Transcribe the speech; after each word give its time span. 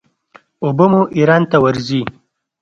اوبه 0.63 0.85
مو 0.91 1.01
ایران 1.15 1.43
ته 1.51 1.57
ورځي. 1.63 2.01